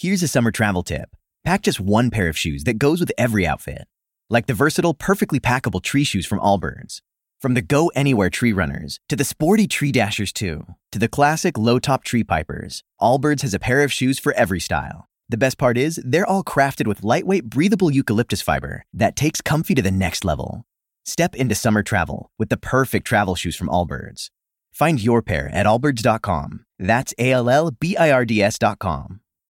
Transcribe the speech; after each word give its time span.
Here's 0.00 0.22
a 0.22 0.28
summer 0.28 0.52
travel 0.52 0.84
tip 0.84 1.08
pack 1.42 1.62
just 1.62 1.80
one 1.80 2.10
pair 2.10 2.28
of 2.28 2.38
shoes 2.38 2.62
that 2.62 2.78
goes 2.78 3.00
with 3.00 3.10
every 3.18 3.44
outfit, 3.44 3.88
like 4.30 4.46
the 4.46 4.54
versatile, 4.54 4.94
perfectly 4.94 5.40
packable 5.40 5.82
tree 5.82 6.04
shoes 6.04 6.24
from 6.24 6.38
Allbirds. 6.38 7.00
From 7.42 7.54
the 7.54 7.62
go 7.62 7.90
anywhere 7.96 8.30
tree 8.30 8.52
runners 8.52 9.00
to 9.08 9.16
the 9.16 9.24
sporty 9.24 9.66
tree 9.66 9.90
dashers, 9.90 10.32
too, 10.32 10.64
to 10.92 11.00
the 11.00 11.08
classic 11.08 11.58
low 11.58 11.80
top 11.80 12.04
tree 12.04 12.22
pipers, 12.22 12.84
Allbirds 13.00 13.42
has 13.42 13.54
a 13.54 13.58
pair 13.58 13.82
of 13.82 13.92
shoes 13.92 14.20
for 14.20 14.32
every 14.34 14.60
style. 14.60 15.08
The 15.30 15.36
best 15.36 15.58
part 15.58 15.76
is, 15.76 16.00
they're 16.04 16.24
all 16.24 16.44
crafted 16.44 16.86
with 16.86 17.02
lightweight, 17.02 17.50
breathable 17.50 17.90
eucalyptus 17.90 18.40
fiber 18.40 18.84
that 18.92 19.16
takes 19.16 19.40
comfy 19.40 19.74
to 19.74 19.82
the 19.82 19.90
next 19.90 20.24
level. 20.24 20.64
Step 21.06 21.34
into 21.34 21.56
summer 21.56 21.82
travel 21.82 22.30
with 22.38 22.50
the 22.50 22.56
perfect 22.56 23.04
travel 23.04 23.34
shoes 23.34 23.56
from 23.56 23.66
Allbirds. 23.66 24.30
Find 24.70 25.02
your 25.02 25.22
pair 25.22 25.50
at 25.52 25.66
allbirds.com. 25.66 26.66
That's 26.78 27.14
A 27.18 27.32
L 27.32 27.50
L 27.50 27.72
B 27.72 27.96
I 27.96 28.12
R 28.12 28.24
D 28.24 28.40
S.com. 28.40 29.22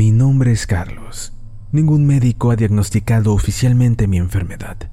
Mi 0.00 0.12
nombre 0.12 0.50
es 0.50 0.66
Carlos. 0.66 1.34
Ningún 1.72 2.06
médico 2.06 2.50
ha 2.50 2.56
diagnosticado 2.56 3.34
oficialmente 3.34 4.08
mi 4.08 4.16
enfermedad. 4.16 4.90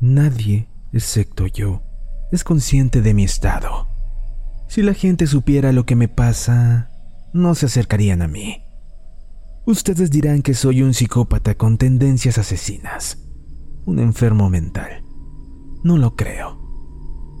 Nadie, 0.00 0.68
excepto 0.92 1.46
yo, 1.46 1.84
es 2.32 2.42
consciente 2.42 3.02
de 3.02 3.14
mi 3.14 3.22
estado. 3.22 3.86
Si 4.66 4.82
la 4.82 4.94
gente 4.94 5.28
supiera 5.28 5.70
lo 5.70 5.86
que 5.86 5.94
me 5.94 6.08
pasa, 6.08 6.90
no 7.32 7.54
se 7.54 7.66
acercarían 7.66 8.20
a 8.20 8.26
mí. 8.26 8.64
Ustedes 9.64 10.10
dirán 10.10 10.42
que 10.42 10.54
soy 10.54 10.82
un 10.82 10.92
psicópata 10.92 11.54
con 11.54 11.78
tendencias 11.78 12.36
asesinas, 12.36 13.18
un 13.84 14.00
enfermo 14.00 14.50
mental. 14.50 15.04
No 15.84 15.98
lo 15.98 16.16
creo. 16.16 16.58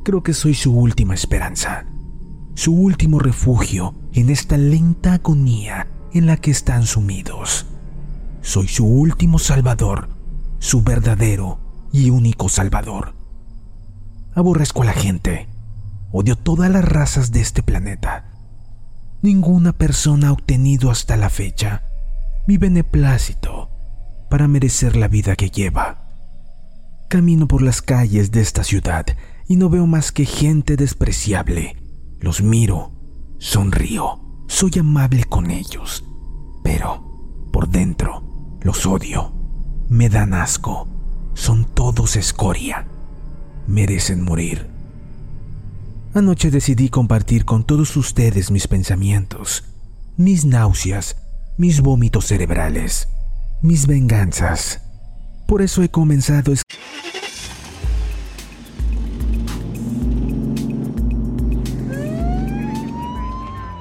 Creo 0.04 0.22
que 0.22 0.34
soy 0.34 0.54
su 0.54 0.72
última 0.72 1.14
esperanza, 1.14 1.84
su 2.54 2.72
último 2.72 3.18
refugio 3.18 3.92
en 4.12 4.30
esta 4.30 4.56
lenta 4.56 5.14
agonía 5.14 5.88
en 6.18 6.26
la 6.26 6.36
que 6.36 6.50
están 6.50 6.86
sumidos. 6.86 7.66
Soy 8.42 8.68
su 8.68 8.86
último 8.86 9.38
salvador, 9.38 10.08
su 10.58 10.82
verdadero 10.82 11.58
y 11.92 12.10
único 12.10 12.48
salvador. 12.48 13.14
Aborrezco 14.34 14.82
a 14.82 14.86
la 14.86 14.92
gente. 14.92 15.48
Odio 16.12 16.36
todas 16.36 16.70
las 16.70 16.84
razas 16.84 17.32
de 17.32 17.40
este 17.40 17.62
planeta. 17.62 18.30
Ninguna 19.22 19.72
persona 19.72 20.28
ha 20.28 20.32
obtenido 20.32 20.90
hasta 20.90 21.16
la 21.16 21.30
fecha 21.30 21.82
mi 22.46 22.58
beneplácito 22.58 23.70
para 24.30 24.46
merecer 24.46 24.96
la 24.96 25.08
vida 25.08 25.34
que 25.34 25.50
lleva. 25.50 26.04
Camino 27.08 27.48
por 27.48 27.60
las 27.60 27.82
calles 27.82 28.30
de 28.30 28.40
esta 28.40 28.62
ciudad 28.62 29.04
y 29.48 29.56
no 29.56 29.68
veo 29.68 29.86
más 29.86 30.12
que 30.12 30.26
gente 30.26 30.76
despreciable. 30.76 31.76
Los 32.20 32.40
miro, 32.42 32.92
sonrío, 33.38 34.20
soy 34.46 34.70
amable 34.78 35.24
con 35.24 35.50
ellos, 35.50 36.04
pero 36.66 37.48
por 37.52 37.68
dentro 37.68 38.58
los 38.60 38.86
odio, 38.86 39.32
me 39.88 40.08
dan 40.08 40.34
asco, 40.34 40.88
son 41.32 41.64
todos 41.64 42.16
escoria, 42.16 42.88
merecen 43.68 44.24
morir. 44.24 44.66
Anoche 46.12 46.50
decidí 46.50 46.88
compartir 46.88 47.44
con 47.44 47.62
todos 47.62 47.96
ustedes 47.96 48.50
mis 48.50 48.66
pensamientos, 48.66 49.62
mis 50.16 50.44
náuseas, 50.44 51.18
mis 51.56 51.82
vómitos 51.82 52.26
cerebrales, 52.26 53.10
mis 53.62 53.86
venganzas. 53.86 54.80
Por 55.46 55.62
eso 55.62 55.84
he 55.84 55.88
comenzado 55.88 56.50
a 56.50 56.54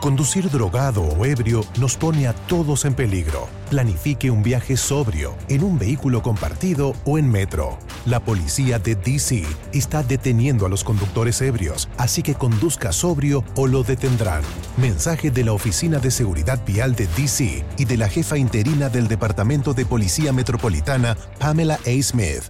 Conducir 0.06 0.52
drogado 0.52 1.02
o 1.02 1.26
ebrio 1.26 1.66
nos 1.80 1.98
pone 1.98 2.28
a 2.28 2.34
todos 2.34 2.86
en 2.86 2.94
peligro. 2.94 3.48
Planifique 3.72 4.30
un 4.30 4.44
viaje 4.44 4.78
sobrio, 4.78 5.36
en 5.50 5.64
un 5.64 5.80
vehículo 5.80 6.22
compartido 6.22 6.94
o 7.06 7.18
en 7.18 7.28
metro. 7.28 7.80
La 8.06 8.20
policía 8.20 8.78
de 8.78 8.94
DC 8.94 9.44
está 9.74 10.04
deteniendo 10.04 10.68
a 10.68 10.70
los 10.70 10.84
conductores 10.84 11.42
ebrios, 11.42 11.90
así 11.98 12.22
que 12.22 12.36
conduzca 12.36 12.92
sobrio 12.92 13.44
o 13.56 13.66
lo 13.66 13.82
detendrán. 13.82 14.44
Mensaje 14.78 15.32
de 15.32 15.44
la 15.44 15.54
Oficina 15.54 15.98
de 15.98 16.12
Seguridad 16.12 16.64
Vial 16.68 16.94
de 16.94 17.08
DC 17.18 17.66
y 17.76 17.86
de 17.86 17.98
la 17.98 18.08
jefa 18.08 18.38
interina 18.38 18.90
del 18.90 19.08
Departamento 19.08 19.74
de 19.74 19.88
Policía 19.88 20.32
Metropolitana, 20.32 21.18
Pamela 21.40 21.80
A. 21.84 22.04
Smith. 22.04 22.44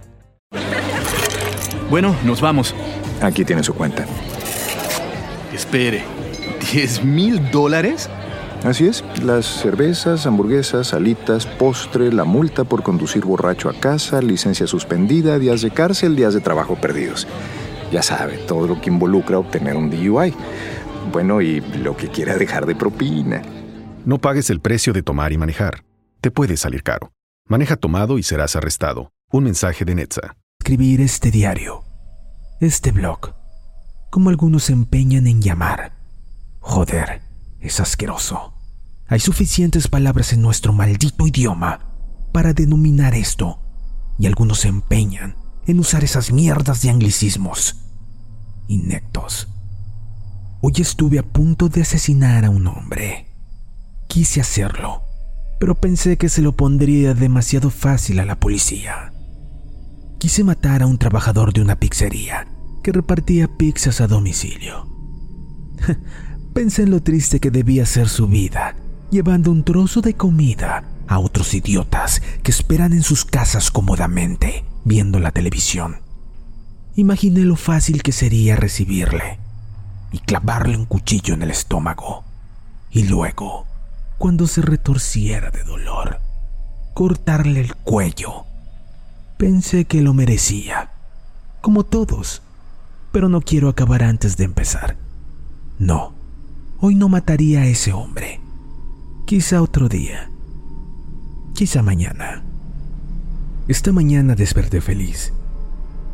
Bueno, 1.88 2.14
nos 2.22 2.42
vamos. 2.42 2.74
Aquí 3.22 3.46
tiene 3.46 3.62
su 3.62 3.72
cuenta. 3.72 4.04
Espere, 5.54 6.04
¿10 6.72 7.04
mil 7.04 7.50
dólares? 7.52 8.10
Así 8.64 8.88
es, 8.88 9.04
las 9.22 9.46
cervezas, 9.46 10.26
hamburguesas, 10.26 10.94
alitas, 10.94 11.46
postre, 11.46 12.12
la 12.12 12.24
multa 12.24 12.64
por 12.64 12.82
conducir 12.82 13.24
borracho 13.24 13.68
a 13.68 13.74
casa, 13.74 14.20
licencia 14.20 14.66
suspendida, 14.66 15.38
días 15.38 15.62
de 15.62 15.70
cárcel, 15.70 16.16
días 16.16 16.34
de 16.34 16.40
trabajo 16.40 16.74
perdidos. 16.74 17.28
Ya 17.92 18.02
sabe, 18.02 18.38
todo 18.38 18.66
lo 18.66 18.80
que 18.80 18.90
involucra 18.90 19.38
obtener 19.38 19.76
un 19.76 19.90
DUI. 19.90 20.34
Bueno, 21.12 21.40
y 21.40 21.60
lo 21.60 21.96
que 21.96 22.08
quiera 22.08 22.36
dejar 22.36 22.66
de 22.66 22.74
propina. 22.74 23.42
No 24.04 24.18
pagues 24.18 24.50
el 24.50 24.60
precio 24.60 24.92
de 24.92 25.02
tomar 25.02 25.32
y 25.32 25.38
manejar. 25.38 25.84
Te 26.20 26.32
puede 26.32 26.56
salir 26.56 26.82
caro. 26.82 27.12
Maneja 27.48 27.76
tomado 27.76 28.18
y 28.18 28.24
serás 28.24 28.56
arrestado. 28.56 29.12
Un 29.30 29.44
mensaje 29.44 29.84
de 29.84 29.94
Netza. 29.94 30.34
escribir 30.58 31.00
este 31.00 31.30
diario, 31.30 31.84
este 32.60 32.90
blog, 32.90 33.34
como 34.10 34.30
algunos 34.30 34.64
se 34.64 34.72
empeñan 34.72 35.28
en 35.28 35.40
llamar. 35.40 36.05
Joder, 36.66 37.22
es 37.60 37.78
asqueroso. 37.78 38.52
Hay 39.06 39.20
suficientes 39.20 39.86
palabras 39.86 40.32
en 40.32 40.42
nuestro 40.42 40.72
maldito 40.72 41.24
idioma 41.24 41.78
para 42.32 42.52
denominar 42.52 43.14
esto, 43.14 43.60
y 44.18 44.26
algunos 44.26 44.58
se 44.58 44.68
empeñan 44.68 45.36
en 45.64 45.78
usar 45.78 46.02
esas 46.02 46.32
mierdas 46.32 46.82
de 46.82 46.90
anglicismos. 46.90 47.76
Inectos. 48.66 49.48
Hoy 50.60 50.72
estuve 50.78 51.20
a 51.20 51.22
punto 51.22 51.68
de 51.68 51.82
asesinar 51.82 52.44
a 52.44 52.50
un 52.50 52.66
hombre. 52.66 53.28
Quise 54.08 54.40
hacerlo, 54.40 55.02
pero 55.60 55.76
pensé 55.76 56.18
que 56.18 56.28
se 56.28 56.42
lo 56.42 56.56
pondría 56.56 57.14
demasiado 57.14 57.70
fácil 57.70 58.18
a 58.18 58.24
la 58.24 58.40
policía. 58.40 59.12
Quise 60.18 60.42
matar 60.42 60.82
a 60.82 60.86
un 60.88 60.98
trabajador 60.98 61.52
de 61.52 61.62
una 61.62 61.78
pizzería 61.78 62.48
que 62.82 62.90
repartía 62.90 63.56
pizzas 63.56 64.00
a 64.00 64.08
domicilio. 64.08 64.88
Pensé 66.56 66.84
en 66.84 66.90
lo 66.90 67.02
triste 67.02 67.38
que 67.38 67.50
debía 67.50 67.84
ser 67.84 68.08
su 68.08 68.28
vida, 68.28 68.76
llevando 69.10 69.50
un 69.50 69.62
trozo 69.62 70.00
de 70.00 70.14
comida 70.14 70.84
a 71.06 71.18
otros 71.18 71.52
idiotas 71.52 72.22
que 72.42 72.50
esperan 72.50 72.94
en 72.94 73.02
sus 73.02 73.26
casas 73.26 73.70
cómodamente, 73.70 74.64
viendo 74.82 75.20
la 75.20 75.32
televisión. 75.32 75.98
Imaginé 76.94 77.40
lo 77.40 77.56
fácil 77.56 78.02
que 78.02 78.10
sería 78.10 78.56
recibirle 78.56 79.38
y 80.12 80.20
clavarle 80.20 80.78
un 80.78 80.86
cuchillo 80.86 81.34
en 81.34 81.42
el 81.42 81.50
estómago. 81.50 82.24
Y 82.90 83.02
luego, 83.02 83.66
cuando 84.16 84.46
se 84.46 84.62
retorciera 84.62 85.50
de 85.50 85.62
dolor, 85.62 86.20
cortarle 86.94 87.60
el 87.60 87.74
cuello. 87.74 88.46
Pensé 89.36 89.84
que 89.84 90.00
lo 90.00 90.14
merecía, 90.14 90.90
como 91.60 91.84
todos, 91.84 92.40
pero 93.12 93.28
no 93.28 93.42
quiero 93.42 93.68
acabar 93.68 94.02
antes 94.02 94.38
de 94.38 94.44
empezar. 94.44 94.96
No, 95.78 96.15
hoy 96.86 96.94
no 96.94 97.08
mataría 97.08 97.62
a 97.62 97.66
ese 97.66 97.92
hombre. 97.92 98.38
Quizá 99.24 99.60
otro 99.60 99.88
día. 99.88 100.30
Quizá 101.52 101.82
mañana. 101.82 102.44
Esta 103.66 103.90
mañana 103.90 104.36
desperté 104.36 104.80
feliz. 104.80 105.32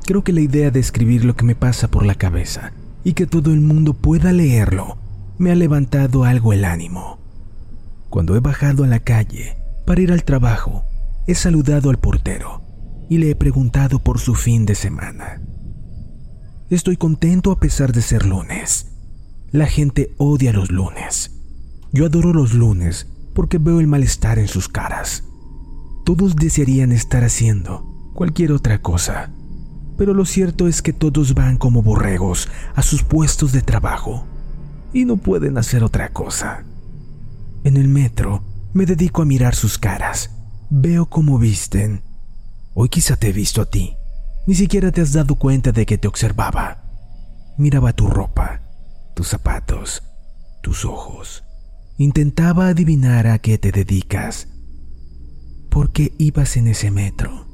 Creo 0.07 0.25
que 0.25 0.33
la 0.33 0.41
idea 0.41 0.71
de 0.71 0.81
escribir 0.81 1.27
lo 1.27 1.37
que 1.37 1.45
me 1.45 1.55
pasa 1.55 1.89
por 1.89 2.07
la 2.07 2.15
cabeza 2.15 2.73
y 3.05 3.13
que 3.13 3.27
todo 3.27 3.53
el 3.53 3.61
mundo 3.61 3.93
pueda 3.93 4.33
leerlo 4.33 4.97
me 5.37 5.51
ha 5.51 5.55
levantado 5.55 6.25
algo 6.25 6.55
el 6.55 6.65
ánimo. 6.65 7.19
Cuando 8.09 8.35
he 8.35 8.41
bajado 8.41 8.85
a 8.85 8.87
la 8.87 9.01
calle 9.01 9.59
para 9.85 10.01
ir 10.01 10.11
al 10.11 10.25
trabajo, 10.25 10.85
he 11.27 11.35
saludado 11.35 11.91
al 11.91 11.99
portero 11.99 12.63
y 13.11 13.19
le 13.19 13.29
he 13.29 13.35
preguntado 13.35 13.99
por 13.99 14.21
su 14.21 14.35
fin 14.35 14.65
de 14.65 14.75
semana. 14.75 15.43
Estoy 16.71 16.97
contento 16.97 17.53
a 17.53 17.61
pesar 17.61 17.93
de 17.93 18.01
ser 18.01 18.25
lunes. 18.25 18.92
La 19.53 19.67
gente 19.67 20.15
odia 20.17 20.51
los 20.55 20.71
lunes. 20.71 21.31
Yo 21.93 22.07
adoro 22.07 22.33
los 22.33 22.55
lunes 22.55 23.07
porque 23.35 23.59
veo 23.59 23.81
el 23.81 23.87
malestar 23.87 24.39
en 24.39 24.49
sus 24.49 24.67
caras. 24.67 25.25
Todos 26.07 26.37
desearían 26.37 26.91
estar 26.91 27.23
haciendo 27.23 27.85
cualquier 28.15 28.53
otra 28.53 28.81
cosa, 28.81 29.31
pero 29.99 30.15
lo 30.15 30.25
cierto 30.25 30.69
es 30.69 30.81
que 30.81 30.95
todos 30.95 31.35
van 31.35 31.59
como 31.59 31.83
borregos 31.83 32.49
a 32.75 32.83
sus 32.83 33.03
puestos 33.03 33.53
de 33.53 33.61
trabajo 33.61 34.25
y 34.95 35.05
no 35.05 35.19
pueden 35.19 35.59
hacer 35.59 35.85
otra 35.85 36.09
cosa. 36.09 36.65
En 37.63 37.77
el 37.77 37.89
metro 37.89 38.43
me 38.73 38.87
dedico 38.87 39.21
a 39.21 39.27
mirar 39.27 39.55
sus 39.55 39.77
caras, 39.77 40.31
veo 40.71 41.05
cómo 41.05 41.39
visten. 41.39 42.01
Hoy 42.73 42.89
quizá 42.89 43.17
te 43.17 43.29
he 43.29 43.33
visto 43.35 43.61
a 43.61 43.67
ti, 43.67 43.97
ni 44.47 44.55
siquiera 44.55 44.91
te 44.93 45.03
has 45.03 45.13
dado 45.13 45.35
cuenta 45.35 45.73
de 45.73 45.85
que 45.85 45.99
te 45.99 46.09
observaba. 46.09 46.85
Miraba 47.59 47.93
tu 47.93 48.07
ropa, 48.07 48.62
tus 49.15 49.29
zapatos, 49.29 50.03
tus 50.63 50.85
ojos. 50.85 51.45
Intentaba 51.99 52.69
adivinar 52.69 53.27
a 53.27 53.39
qué 53.39 53.59
te 53.59 53.73
dedicas. 53.73 54.49
¿Por 55.71 55.93
qué 55.93 56.15
ibas 56.19 56.57
en 56.57 56.69
ese 56.69 56.91
metro? 56.91 57.47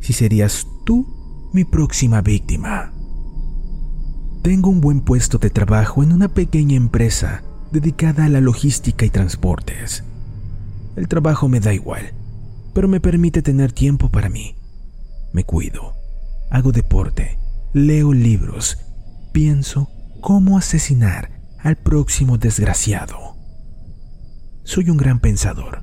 Si 0.00 0.12
serías 0.12 0.66
tú 0.84 1.50
mi 1.52 1.64
próxima 1.64 2.22
víctima. 2.22 2.92
Tengo 4.42 4.70
un 4.70 4.80
buen 4.80 5.00
puesto 5.00 5.38
de 5.38 5.50
trabajo 5.50 6.02
en 6.02 6.12
una 6.12 6.28
pequeña 6.28 6.76
empresa 6.76 7.42
dedicada 7.72 8.24
a 8.24 8.28
la 8.28 8.40
logística 8.40 9.04
y 9.04 9.10
transportes. 9.10 10.04
El 10.96 11.08
trabajo 11.08 11.48
me 11.48 11.60
da 11.60 11.74
igual, 11.74 12.14
pero 12.72 12.88
me 12.88 13.00
permite 13.00 13.42
tener 13.42 13.72
tiempo 13.72 14.08
para 14.08 14.28
mí. 14.28 14.56
Me 15.32 15.44
cuido, 15.44 15.94
hago 16.50 16.72
deporte, 16.72 17.38
leo 17.72 18.12
libros, 18.12 18.78
pienso 19.32 19.88
cómo 20.20 20.58
asesinar 20.58 21.40
al 21.58 21.76
próximo 21.76 22.38
desgraciado. 22.38 23.36
Soy 24.64 24.90
un 24.90 24.96
gran 24.96 25.18
pensador. 25.20 25.82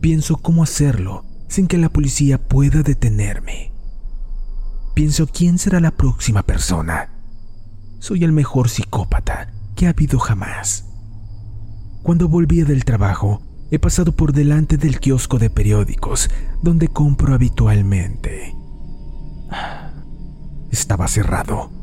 Pienso 0.00 0.36
cómo 0.36 0.62
hacerlo 0.62 1.24
sin 1.48 1.66
que 1.66 1.78
la 1.78 1.88
policía 1.88 2.38
pueda 2.38 2.82
detenerme. 2.82 3.72
Pienso 4.94 5.26
quién 5.26 5.58
será 5.58 5.80
la 5.80 5.92
próxima 5.92 6.42
persona. 6.42 7.10
Soy 7.98 8.24
el 8.24 8.32
mejor 8.32 8.68
psicópata 8.68 9.52
que 9.76 9.86
ha 9.86 9.90
habido 9.90 10.18
jamás. 10.18 10.86
Cuando 12.02 12.28
volvía 12.28 12.64
del 12.64 12.84
trabajo, 12.84 13.42
he 13.70 13.78
pasado 13.78 14.12
por 14.12 14.32
delante 14.32 14.76
del 14.76 14.98
kiosco 14.98 15.38
de 15.38 15.50
periódicos 15.50 16.28
donde 16.62 16.88
compro 16.88 17.34
habitualmente. 17.34 18.54
Estaba 20.70 21.06
cerrado. 21.08 21.81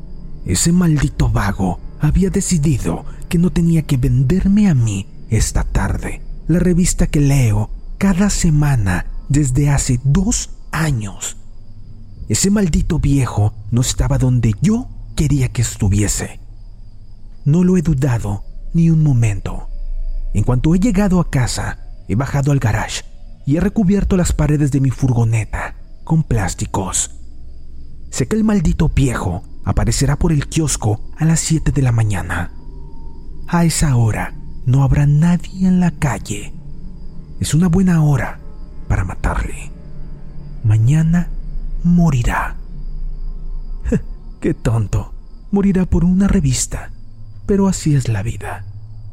Ese 0.49 0.71
maldito 0.71 1.29
vago 1.29 1.79
había 1.99 2.31
decidido 2.31 3.05
que 3.29 3.37
no 3.37 3.51
tenía 3.51 3.83
que 3.83 3.97
venderme 3.97 4.67
a 4.67 4.73
mí 4.73 5.05
esta 5.29 5.63
tarde 5.63 6.23
la 6.47 6.57
revista 6.57 7.05
que 7.05 7.19
leo 7.19 7.69
cada 7.99 8.31
semana 8.31 9.05
desde 9.27 9.69
hace 9.69 9.99
dos 10.03 10.49
años. 10.71 11.37
Ese 12.29 12.49
maldito 12.49 12.97
viejo 12.97 13.53
no 13.69 13.81
estaba 13.81 14.17
donde 14.17 14.55
yo 14.59 14.87
quería 15.15 15.49
que 15.49 15.61
estuviese. 15.61 16.39
No 17.45 17.63
lo 17.63 17.77
he 17.77 17.83
dudado 17.83 18.43
ni 18.73 18.89
un 18.89 19.03
momento. 19.03 19.69
En 20.33 20.43
cuanto 20.43 20.73
he 20.73 20.79
llegado 20.79 21.19
a 21.19 21.29
casa, 21.29 21.77
he 22.07 22.15
bajado 22.15 22.51
al 22.51 22.57
garage 22.57 23.03
y 23.45 23.57
he 23.57 23.59
recubierto 23.59 24.17
las 24.17 24.33
paredes 24.33 24.71
de 24.71 24.81
mi 24.81 24.89
furgoneta 24.89 25.75
con 26.03 26.23
plásticos. 26.23 27.11
Sé 28.09 28.27
que 28.27 28.35
el 28.35 28.43
maldito 28.43 28.89
viejo 28.89 29.43
aparecerá 29.63 30.17
por 30.17 30.31
el 30.31 30.47
kiosco 30.47 31.01
a 31.17 31.25
las 31.25 31.39
7 31.39 31.71
de 31.71 31.81
la 31.81 31.91
mañana. 31.91 32.51
A 33.47 33.65
esa 33.65 33.95
hora 33.95 34.35
no 34.65 34.83
habrá 34.83 35.05
nadie 35.05 35.67
en 35.67 35.79
la 35.79 35.91
calle. 35.91 36.53
Es 37.39 37.53
una 37.53 37.67
buena 37.67 38.03
hora 38.03 38.39
para 38.87 39.03
matarle. 39.03 39.71
Mañana 40.63 41.29
morirá. 41.83 42.57
¡Qué 44.39 44.53
tonto! 44.53 45.13
Morirá 45.51 45.85
por 45.85 46.05
una 46.05 46.27
revista. 46.27 46.91
Pero 47.45 47.67
así 47.67 47.95
es 47.95 48.07
la 48.07 48.21
vida. 48.21 48.65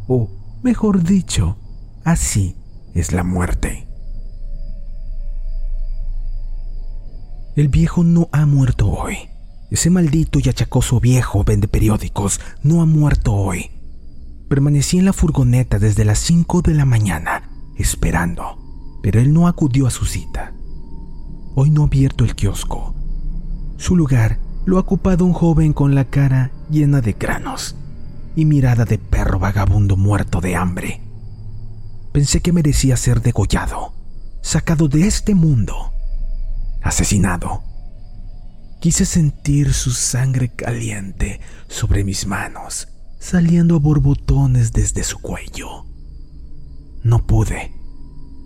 O, 0.07 0.29
mejor 0.63 1.03
dicho, 1.03 1.57
así 2.05 2.57
es 2.95 3.13
la 3.13 3.25
muerte. 3.25 3.87
El 7.57 7.69
viejo 7.69 8.05
no 8.05 8.29
ha 8.33 8.45
muerto 8.45 8.89
hoy. 8.91 9.17
Ese 9.71 9.91
maldito 9.91 10.39
y 10.39 10.49
achacoso 10.49 11.01
viejo 11.01 11.45
vende 11.45 11.69
periódicos 11.69 12.41
no 12.63 12.83
ha 12.83 12.87
muerto 12.87 13.33
hoy. 13.35 13.71
Permanecí 14.49 14.99
en 14.99 15.05
la 15.05 15.13
furgoneta 15.13 15.79
desde 15.79 16.05
las 16.05 16.21
5 16.21 16.63
de 16.63 16.75
la 16.75 16.85
mañana, 16.85 17.51
esperando, 17.77 18.59
pero 19.03 19.21
él 19.21 19.33
no 19.33 19.49
acudió 19.49 19.87
a 19.87 19.91
su 19.91 20.05
cita. 20.05 20.53
Hoy 21.55 21.71
no 21.71 21.83
ha 21.83 21.87
abierto 21.87 22.25
el 22.25 22.37
kiosco. 22.37 22.95
Su 23.77 23.97
lugar 23.97 24.39
lo 24.65 24.77
ha 24.77 24.81
ocupado 24.81 25.25
un 25.25 25.33
joven 25.33 25.73
con 25.73 25.95
la 25.95 26.05
cara 26.05 26.53
llena 26.71 27.01
de 27.01 27.13
granos 27.15 27.77
y 28.37 28.45
mirada 28.45 28.85
de 28.85 28.99
perro 28.99 29.39
vagabundo 29.39 29.97
muerto 29.97 30.41
de 30.41 30.55
hambre. 30.55 31.03
Pensé 32.13 32.41
que 32.41 32.53
merecía 32.53 32.97
ser 32.97 33.21
degollado, 33.21 33.93
sacado 34.43 34.89
de 34.89 35.07
este 35.07 35.35
mundo 35.35 35.93
asesinado. 36.87 37.63
Quise 38.81 39.07
sentir 39.07 39.73
su 39.73 39.91
sangre 39.91 40.51
caliente 40.51 41.41
sobre 41.67 42.05
mis 42.05 42.27
manos, 42.27 42.89
saliendo 43.19 43.77
a 43.77 43.79
borbotones 43.79 44.73
desde 44.73 45.03
su 45.03 45.19
cuello. 45.19 45.87
No 47.03 47.27
pude. 47.27 47.73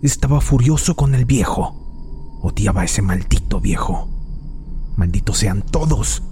Estaba 0.01 0.39
furioso 0.39 0.95
con 0.95 1.15
el 1.15 1.25
viejo. 1.25 2.39
Odiaba 2.41 2.81
a 2.81 2.85
ese 2.85 3.01
maldito 3.01 3.59
viejo. 3.59 4.09
Malditos 4.95 5.37
sean 5.37 5.63
todos. 5.63 6.23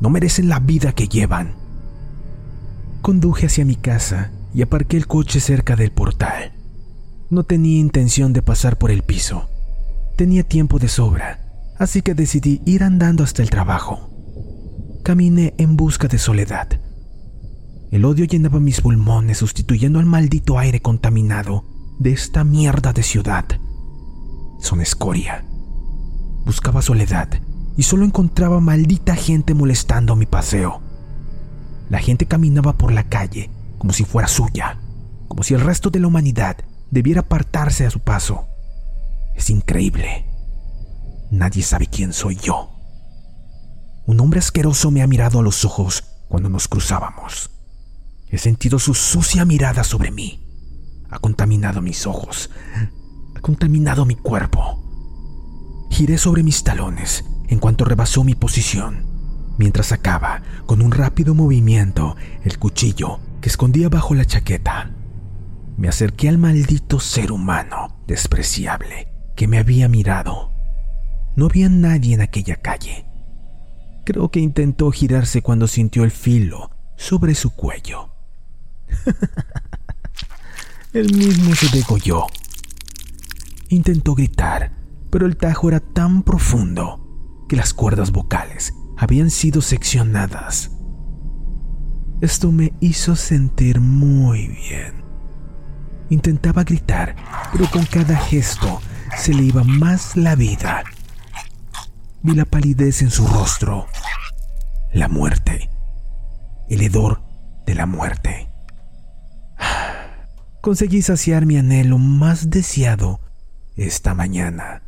No 0.00 0.08
merecen 0.08 0.48
la 0.48 0.58
vida 0.58 0.92
que 0.92 1.06
llevan. 1.06 1.54
Conduje 3.02 3.46
hacia 3.46 3.66
mi 3.66 3.76
casa 3.76 4.32
y 4.54 4.62
aparqué 4.62 4.96
el 4.96 5.06
coche 5.06 5.38
cerca 5.38 5.76
del 5.76 5.92
portal. 5.92 6.54
No 7.28 7.44
tenía 7.44 7.78
intención 7.78 8.32
de 8.32 8.42
pasar 8.42 8.78
por 8.78 8.90
el 8.90 9.02
piso. 9.02 9.48
Tenía 10.16 10.44
tiempo 10.44 10.78
de 10.78 10.88
sobra 10.88 11.43
así 11.78 12.02
que 12.02 12.14
decidí 12.14 12.62
ir 12.64 12.82
andando 12.82 13.24
hasta 13.24 13.42
el 13.42 13.50
trabajo. 13.50 14.10
Caminé 15.02 15.54
en 15.58 15.76
busca 15.76 16.08
de 16.08 16.18
soledad. 16.18 16.68
El 17.90 18.04
odio 18.04 18.24
llenaba 18.24 18.58
mis 18.58 18.80
pulmones 18.80 19.38
sustituyendo 19.38 19.98
al 19.98 20.06
maldito 20.06 20.58
aire 20.58 20.80
contaminado 20.80 21.64
de 21.98 22.12
esta 22.12 22.42
mierda 22.42 22.92
de 22.92 23.02
ciudad. 23.02 23.44
Son 24.60 24.80
escoria. 24.80 25.44
Buscaba 26.44 26.82
soledad 26.82 27.28
y 27.76 27.82
solo 27.82 28.04
encontraba 28.04 28.60
maldita 28.60 29.14
gente 29.14 29.54
molestando 29.54 30.16
mi 30.16 30.26
paseo. 30.26 30.80
La 31.90 31.98
gente 31.98 32.26
caminaba 32.26 32.76
por 32.76 32.92
la 32.92 33.04
calle 33.04 33.50
como 33.78 33.92
si 33.92 34.04
fuera 34.04 34.28
suya, 34.28 34.78
como 35.28 35.42
si 35.42 35.54
el 35.54 35.60
resto 35.60 35.90
de 35.90 36.00
la 36.00 36.06
humanidad 36.06 36.56
debiera 36.90 37.20
apartarse 37.20 37.86
a 37.86 37.90
su 37.90 38.00
paso. 38.00 38.46
Es 39.36 39.50
increíble. 39.50 40.33
Nadie 41.30 41.62
sabe 41.62 41.86
quién 41.86 42.12
soy 42.12 42.36
yo. 42.36 42.70
Un 44.06 44.20
hombre 44.20 44.38
asqueroso 44.38 44.90
me 44.90 45.02
ha 45.02 45.06
mirado 45.06 45.38
a 45.38 45.42
los 45.42 45.64
ojos 45.64 46.04
cuando 46.28 46.48
nos 46.48 46.68
cruzábamos. 46.68 47.50
He 48.28 48.38
sentido 48.38 48.78
su 48.78 48.94
sucia 48.94 49.44
mirada 49.44 49.84
sobre 49.84 50.10
mí. 50.10 50.44
Ha 51.10 51.18
contaminado 51.18 51.80
mis 51.80 52.06
ojos. 52.06 52.50
Ha 53.36 53.40
contaminado 53.40 54.04
mi 54.04 54.16
cuerpo. 54.16 54.82
Giré 55.90 56.18
sobre 56.18 56.42
mis 56.42 56.64
talones 56.64 57.24
en 57.48 57.58
cuanto 57.58 57.84
rebasó 57.84 58.24
mi 58.24 58.34
posición, 58.34 59.06
mientras 59.58 59.86
sacaba, 59.88 60.42
con 60.66 60.82
un 60.82 60.90
rápido 60.90 61.34
movimiento, 61.34 62.16
el 62.42 62.58
cuchillo 62.58 63.20
que 63.40 63.48
escondía 63.48 63.88
bajo 63.88 64.14
la 64.14 64.24
chaqueta. 64.24 64.90
Me 65.76 65.88
acerqué 65.88 66.28
al 66.28 66.38
maldito 66.38 67.00
ser 67.00 67.32
humano 67.32 68.02
despreciable 68.06 69.08
que 69.36 69.46
me 69.46 69.58
había 69.58 69.88
mirado. 69.88 70.53
No 71.36 71.46
había 71.46 71.68
nadie 71.68 72.14
en 72.14 72.20
aquella 72.20 72.56
calle. 72.56 73.06
Creo 74.04 74.30
que 74.30 74.40
intentó 74.40 74.90
girarse 74.90 75.42
cuando 75.42 75.66
sintió 75.66 76.04
el 76.04 76.10
filo 76.10 76.70
sobre 76.96 77.34
su 77.34 77.50
cuello. 77.50 78.10
Él 80.92 81.12
mismo 81.16 81.54
se 81.54 81.68
degolló. 81.76 82.26
Intentó 83.68 84.14
gritar, 84.14 84.72
pero 85.10 85.26
el 85.26 85.36
tajo 85.36 85.68
era 85.68 85.80
tan 85.80 86.22
profundo 86.22 87.46
que 87.48 87.56
las 87.56 87.74
cuerdas 87.74 88.12
vocales 88.12 88.74
habían 88.96 89.30
sido 89.30 89.60
seccionadas. 89.60 90.70
Esto 92.20 92.52
me 92.52 92.72
hizo 92.80 93.16
sentir 93.16 93.80
muy 93.80 94.46
bien. 94.48 95.02
Intentaba 96.10 96.62
gritar, 96.62 97.16
pero 97.52 97.68
con 97.70 97.84
cada 97.86 98.16
gesto 98.16 98.80
se 99.16 99.34
le 99.34 99.42
iba 99.42 99.64
más 99.64 100.16
la 100.16 100.36
vida. 100.36 100.84
Vi 102.26 102.34
la 102.34 102.46
palidez 102.46 103.02
en 103.02 103.10
su 103.10 103.26
rostro, 103.26 103.86
la 104.94 105.08
muerte, 105.08 105.68
el 106.70 106.80
hedor 106.80 107.20
de 107.66 107.74
la 107.74 107.84
muerte. 107.84 108.48
Conseguí 110.62 111.02
saciar 111.02 111.44
mi 111.44 111.58
anhelo 111.58 111.98
más 111.98 112.48
deseado 112.48 113.20
esta 113.76 114.14
mañana. 114.14 114.82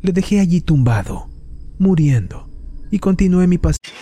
Le 0.00 0.12
dejé 0.12 0.40
allí 0.40 0.62
tumbado, 0.62 1.28
muriendo, 1.78 2.48
y 2.90 2.98
continué 2.98 3.46
mi 3.46 3.58
pasión. 3.58 3.92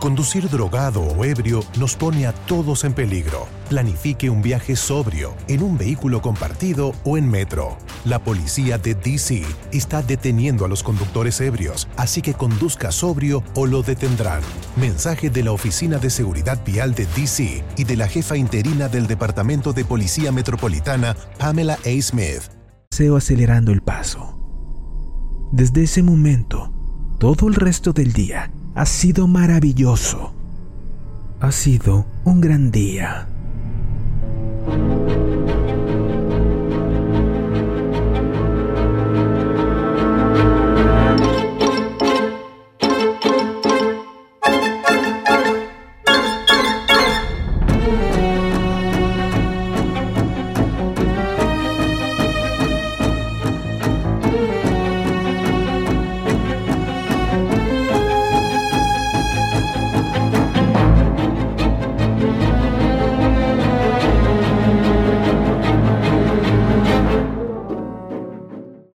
Conducir 0.00 0.50
drogado 0.50 1.00
o 1.00 1.24
ebrio 1.24 1.64
nos 1.78 1.96
pone 1.96 2.26
a 2.26 2.32
todos 2.32 2.84
en 2.84 2.92
peligro. 2.92 3.48
Planifique 3.70 4.28
un 4.28 4.42
viaje 4.42 4.76
sobrio, 4.76 5.34
en 5.48 5.62
un 5.62 5.78
vehículo 5.78 6.20
compartido 6.20 6.92
o 7.02 7.16
en 7.16 7.28
metro. 7.28 7.78
La 8.04 8.18
policía 8.18 8.76
de 8.76 8.94
DC 8.94 9.42
está 9.72 10.02
deteniendo 10.02 10.66
a 10.66 10.68
los 10.68 10.82
conductores 10.82 11.40
ebrios, 11.40 11.88
así 11.96 12.20
que 12.20 12.34
conduzca 12.34 12.92
sobrio 12.92 13.42
o 13.54 13.66
lo 13.66 13.82
detendrán. 13.82 14.42
Mensaje 14.76 15.30
de 15.30 15.42
la 15.42 15.52
Oficina 15.52 15.98
de 15.98 16.10
Seguridad 16.10 16.62
Vial 16.64 16.94
de 16.94 17.06
DC 17.16 17.64
y 17.78 17.84
de 17.84 17.96
la 17.96 18.06
jefa 18.06 18.36
interina 18.36 18.88
del 18.88 19.06
Departamento 19.06 19.72
de 19.72 19.86
Policía 19.86 20.30
Metropolitana, 20.30 21.16
Pamela 21.38 21.78
A. 21.84 22.02
Smith. 22.02 22.42
Seo 22.90 23.16
acelerando 23.16 23.72
el 23.72 23.80
paso. 23.80 24.38
Desde 25.52 25.84
ese 25.84 26.02
momento, 26.02 26.70
todo 27.18 27.48
el 27.48 27.54
resto 27.54 27.92
del 27.92 28.12
día 28.12 28.50
ha 28.76 28.84
sido 28.84 29.26
maravilloso. 29.26 30.34
Ha 31.40 31.50
sido 31.50 32.04
un 32.24 32.42
gran 32.42 32.70
día. 32.70 33.26